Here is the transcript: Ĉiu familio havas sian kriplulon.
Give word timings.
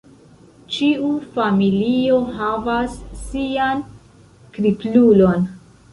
Ĉiu 0.75 1.09
familio 1.35 2.17
havas 2.39 2.95
sian 3.27 3.85
kriplulon. 4.57 5.51